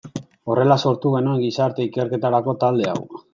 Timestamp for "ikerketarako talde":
1.89-2.91